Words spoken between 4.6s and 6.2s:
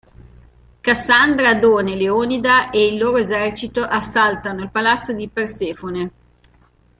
il palazzo di Persefone.